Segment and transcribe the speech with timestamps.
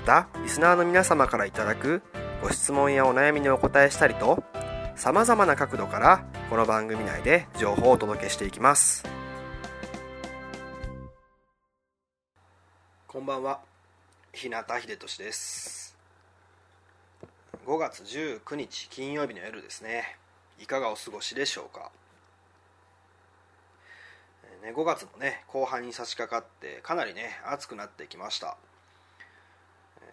[0.00, 2.02] またリスナーの皆様からいただく
[2.42, 4.42] ご質問やお悩みにお答えしたりと
[4.96, 9.04] さまざまな角度からこの番組内で情報をお届けしていきます。
[13.06, 13.60] こんばんは。
[14.32, 15.94] 日向秀俊です。
[17.66, 20.16] 5月19日金曜日の夜ですね。
[20.58, 21.90] いかがお過ごしでしょうか？
[24.64, 28.56] ね、5月もね後半に差し掛かってかなりね暑くなってきました。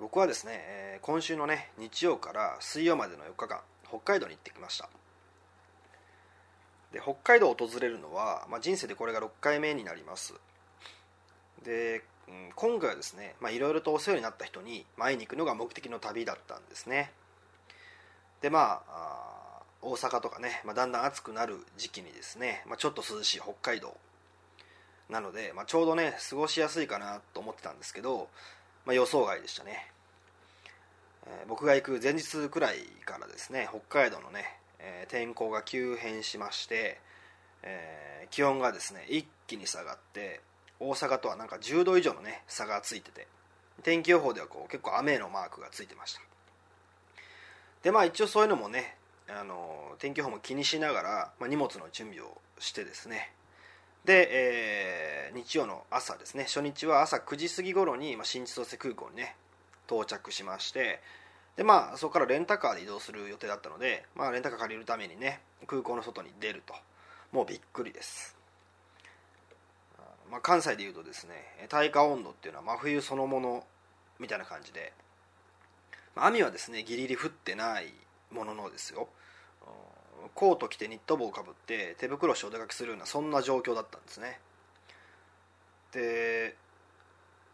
[0.00, 4.88] 僕はですね今週のね日曜から水曜までの4日間北海道に行ってきました。
[6.92, 10.34] で北海道を訪れるのは、まあ、人生でこれが6回目になります。
[11.64, 12.02] で、
[12.54, 17.12] 今回はですねいろいろとお世話になった人に会いに行くのが目的の旅だったんですね。
[18.40, 23.96] でまあ大阪とかね、まあ、だんだん暑くなる時期にですね、まあ、ちょっと涼しい北海道
[25.08, 28.28] なので、まあ、ちょうどね過ごしやすいかなと思ってたんですけど、
[28.84, 29.90] まあ、予想外でしたね、
[31.26, 37.00] えー、僕が行く前日くらいからですね北海道のね、えー、天候が急変しまして、
[37.62, 40.40] えー、気温がですね一気に下がって
[40.80, 43.28] 大阪とはなんか10度以上のね差がついてて
[43.82, 46.20] 天気予報ではこう結構雨のマークがついてました。
[47.82, 48.96] でまあ一応そういうのもね
[49.28, 53.32] あの天気予報も気にしながら、まあ、荷物の準備をしてですね
[54.04, 54.28] で、
[55.28, 56.44] えー、日曜の朝ですね。
[56.44, 59.36] 初日は朝9時過ぎ頃に、まあ、新千歳空港にね
[59.86, 61.00] 到着しまして
[61.56, 66.74] でまあそこからレンタカーで移動する予定だったので、まあ、レンタカー借りるためにね空港の外に出ると。
[67.32, 68.36] もうびっくりです、
[70.30, 73.64] まあ、関西でいうとですね体下温度っていうのは真冬そのもの
[74.18, 74.92] みたいな感じで、
[76.14, 77.92] まあ、雨はですねギリギリ降ってない
[78.30, 79.08] もののですよ。
[80.34, 84.40] コート着てニット帽をかぶって手袋してお出かけするようなそんな状況だったんですね。
[85.92, 86.56] で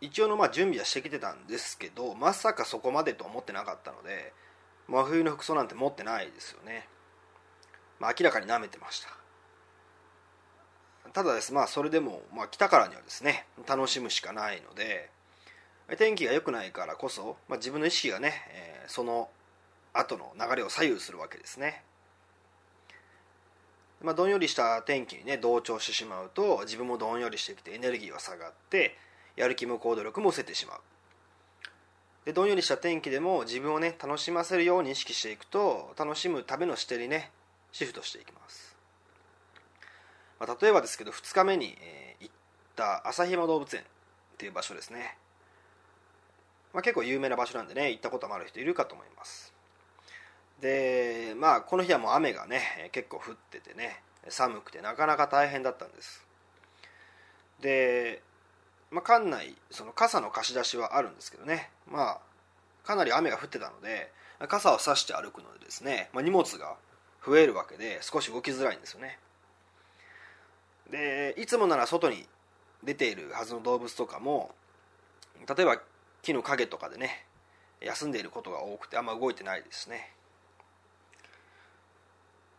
[0.00, 4.32] 一応のまあ準備はしてきてたんですけどまさかそこまでと思ってなかったので
[4.88, 6.88] 真冬の服装なんて持ってないですよね、
[7.98, 9.10] まあ、明らかに舐めてました。
[11.12, 15.10] ただですまあそれでも、まあ、来たからにはですね楽しむしかないので
[15.98, 19.28] 天気が良くないからこそ、まあ、自分の意識がね、えー、その
[19.92, 21.82] 後の流れを左右するわけですね。
[24.02, 28.96] まあ、どんよりした天気にね同調してしまうと自分もどんよりしてきてエネルギーは下がって
[29.36, 30.80] やる気も行動力も失せてしまう。
[32.24, 37.30] でどんよりした天気でも自分をね楽しませるように意識していくと楽しむための視点にね
[37.72, 38.76] シフトしていきます、
[40.38, 42.34] まあ、例えばですけど2日目に、えー、行っ
[42.76, 43.84] た旭山動物園っ
[44.36, 45.16] ていう場所ですね、
[46.74, 49.54] まあ、結構有名な場所なんでね行ったこともある人いるかと思います。
[50.60, 56.24] でまあこの日はもう雨がね結構降っててね寒くてなかなか大変だったんです。
[57.60, 58.22] で、
[58.90, 61.70] まあ、館内その傘の貸し出しはあるんですけどね。
[61.90, 62.20] まあ
[62.86, 64.10] かなり雨が降ってたので
[64.48, 66.76] 傘を差して歩くのでですね、まあ、荷物が
[67.24, 69.18] 増えるわけで少し動きづらいんですよね。
[70.90, 72.26] でいつもなら外に
[72.82, 74.50] 出ているはずの動物とかも
[75.46, 75.80] 例えば
[76.22, 77.24] 木の陰とかでね
[77.80, 80.12] 休んでいることが多くてあんま動いてないですね。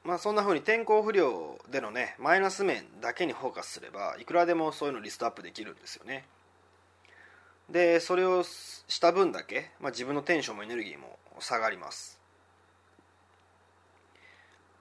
[0.03, 6.25] まあそんな風に天候不良でのねマイナス面だけにフォーカスすればいくらでもそういうのリストアップできるんですよね。
[7.69, 12.19] でそれをした分だけ、まあ、自分のテンションもエネルギーも下がります。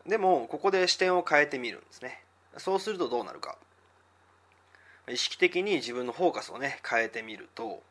[0.07, 2.23] でもここで視点を変えてみるんですね。
[2.57, 3.57] そうするとどうなるか。
[5.09, 7.83] 意識的に自分のフォーカスをね変えてみると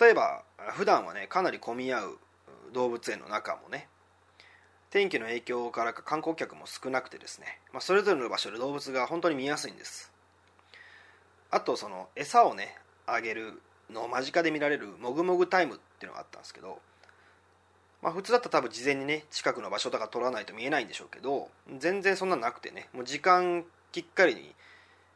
[0.00, 0.42] 例えば
[0.72, 2.18] 普段はねかなり混み合う
[2.72, 3.88] 動物園の中もね
[4.90, 10.12] 天気の影響からか観光客も少なくてですね、まあ、それぞれの場所で動物が本当に見やすいんです。
[11.50, 12.76] あとその餌をね
[13.06, 16.78] あげるのを間近で見られるもぐもぐタイムっていうのがあったんですけど、
[18.02, 21.48] まあ、普通だったら多分事前にね近くの場所とか取らないと見えないんでしょうけど
[21.78, 24.54] 全然そんななくてねもう時間きっかりに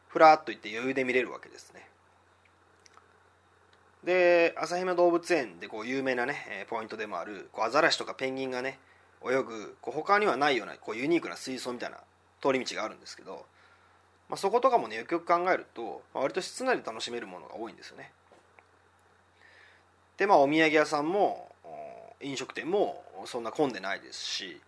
[0.09, 1.89] ふらっと行って余裕で見れるわけですね。
[4.05, 8.79] で旭山動物園でこう有名なねポイントでもあるこうアザラシとかペンギンがね
[9.27, 11.99] 泳ぐこう他にはないようなこうユニークな水槽みたいな
[12.41, 13.47] 通り道があるんですけど、
[14.29, 18.11] まあ、そことかもねよくよく考えると、まあ、割と室内で楽しめるものが多いんですよね。
[20.17, 21.51] でまあお土産屋さんも
[22.21, 24.61] 飲食店もそんな混んでないですし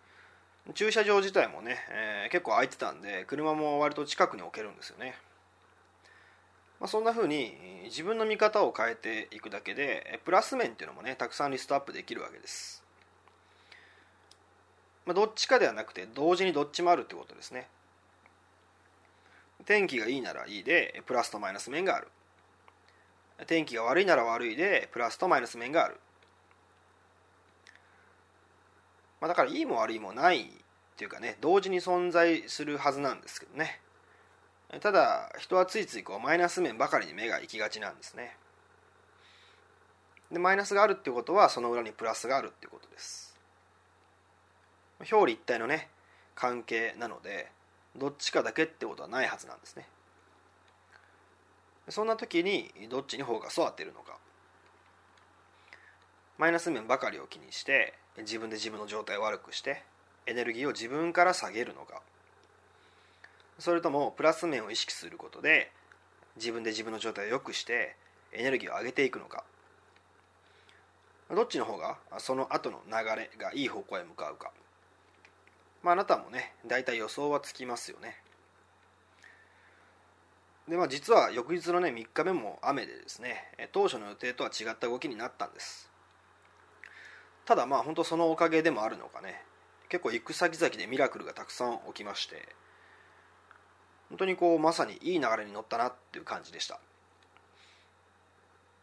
[0.74, 5.14] 駐車場自体もね、えー、結構空いてたんで車も割と近くに置けるんですよね、
[6.80, 7.54] まあ、そんな風に
[7.84, 12.83] 自分の見方を変えていくだけでプラス面っていうのもねたくさんリストアップできるわけです。
[15.06, 17.68] まあ、どっちかではなくて同時にどっちもあるってことですね。
[19.66, 22.08] 天気がいいならいいでプラスとマイナス面がある。
[23.46, 25.98] 天気が悪いなら悪いでプラスとマイナス面がある、
[29.20, 30.46] まあ、だからいいも悪いもないっ
[30.96, 33.80] ていうかね同時に存在するはずなんですけどね。
[34.80, 38.36] ただ人はついついこうマイナス面ばかりに目が行きがちなんですね。
[40.32, 43.23] でマイナスがあるってことはその裏にプラスがあるってことです。
[45.10, 45.88] 表裏一体のね
[46.34, 47.50] 関係なので
[47.96, 49.86] どっちかだけってことはないはずなんですね。
[51.88, 54.16] そんな時にどっちにフォーカスを当てるのか。
[56.38, 59.82] マイナス面ばかりを気にして自分で自分の状態を悪くして
[60.26, 62.02] エネルギーを自分から下げるのか。
[63.58, 65.70] それともプラス面を意識することで
[66.36, 67.94] 自分で自分の状態を良くして
[68.32, 69.44] エネルギーを上げていくのか。
[71.30, 74.50] どっちの方がその後の流れがいい方向へ向かうか。
[75.84, 78.16] まあ、あなたもね大体予想はつきますよね。
[80.66, 85.90] でまあ実は翌日のね3日目も雨でですね当初の予定とは違った動きになったんです。
[87.44, 89.42] ただまあ本当そのおかげでもあるのかね。
[89.90, 92.48] 結構行く先々でミラクルがたくさん起きまして
[94.08, 96.80] 本当にこうまさにいい流れに乗ったなっていう感じでした。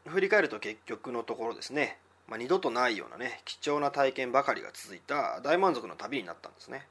[0.05, 1.97] 振り返ると結局のところですね。
[2.27, 6.87] まあ、二度とないようなね貴重な体験ばかりが続いた大満足の旅になったんですね。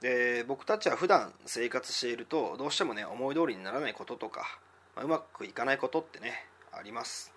[0.00, 4.60] で僕たちは普段生活しているとどうしてもね思い通りにならないこととか、
[4.94, 7.32] まあ、うまくいかないことってねあります。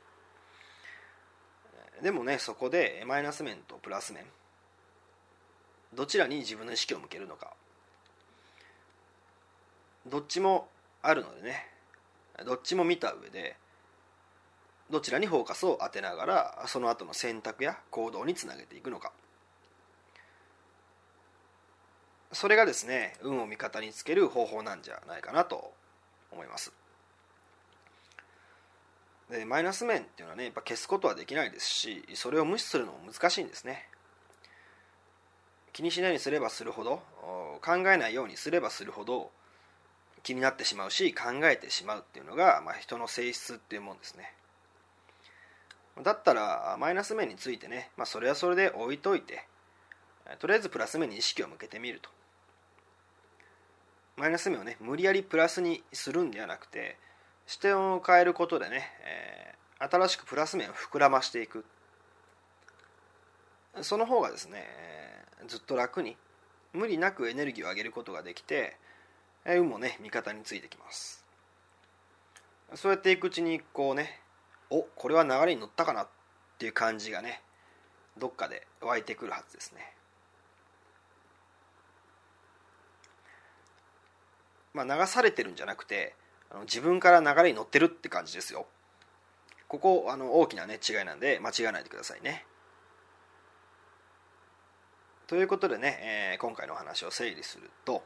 [2.03, 4.25] でもねそこでマイナス面とプラス面
[5.93, 7.53] どちらに自分の意識を向けるのか
[10.07, 10.69] どっちも
[11.01, 11.65] あるのでね
[12.45, 13.57] どっちも見た上で
[14.89, 19.11] どちらにフォーカスを当てながらその後の選択や行動につなげていくのか。
[22.31, 25.73] それがですね運を味方につける方法なんじゃないかなと
[26.31, 26.71] 思います。
[29.29, 33.87] でマイナス面っていうのはねやっぱ消すことはできないですしそれを無視するのも難しいんですね。
[35.71, 37.01] 気にしないようにすればするほど
[37.61, 39.31] 考えないようにすればするほど
[40.23, 44.33] 気になってしまうし考えてしまうっていうのが、まあ、人の性質っていうもんですね。
[46.03, 49.45] だったらマイナス面についてね、まあ、それはそれで置いといて
[50.39, 52.09] とりあえずプラス面に意識を向けてみると。
[54.15, 56.97] マイナス面をね無理やりプラスにするんではなくて
[57.47, 61.65] 視点を変えることでね、えー、新しくプラス面を膨らましていく。
[63.81, 64.67] その方がですね
[65.47, 66.17] ずっと楽に
[66.73, 68.75] 無理なくエネルギーを上げることができて
[69.45, 71.25] 運もね味方についてきます。
[72.75, 74.19] そうやっていくうちにこうね
[74.69, 76.07] おこれは流れに乗ったかなっ
[76.57, 77.41] ていう感じがね
[78.17, 79.93] どっかで湧いてくるはずですね。
[84.73, 86.15] まあ流されてるんじゃなくて
[86.51, 88.67] あの自分から流れに乗ってるって感じですよ。
[89.67, 92.45] ここあの大きなね違いなんで間違わないでくださいね。
[95.27, 98.03] ということでね、えー、今回のお話を整理すると、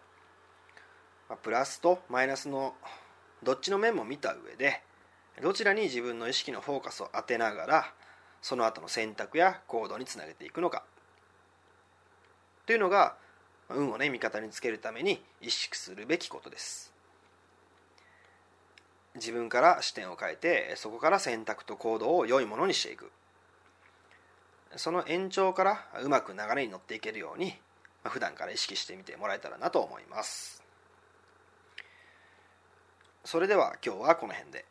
[1.29, 2.75] まあ、プラスとマイナスの
[3.43, 4.81] どっちの面も見た上で
[5.41, 7.93] どちらに自分の意識のフォーカスを当てながら
[8.41, 10.83] その後の選択や行動につなげていくのか。
[12.65, 13.15] というのが
[13.69, 16.93] 運をね味方につけるために意識するべきことです。
[19.15, 23.11] 自分から視点を変えてそこから選択と行動を良いものにしていく。
[24.75, 27.55] その延長からうまく流れに乗っていけるように
[28.03, 30.63] 普段から意識してみてもらえたらなと思います。
[33.23, 34.65] それでは今日はこの辺で。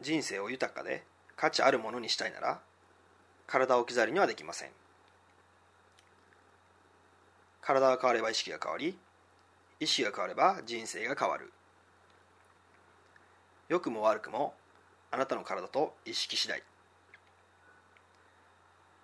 [0.00, 1.02] 人生を豊かで
[1.36, 2.60] 価値あるものにしたいなら
[3.46, 4.70] 体を置き去りにはできません。
[7.60, 8.96] 体が変われば意識が変わり
[9.80, 11.52] 意識が変われば人生が変わる。
[13.68, 14.54] 良くも悪くも
[15.10, 16.62] あなたの体と意識次第。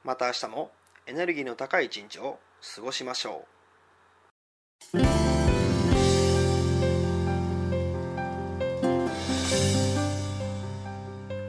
[0.05, 0.71] また明日も
[1.07, 2.39] エネルギーの高い一日を
[2.75, 3.54] 過ごしましょう。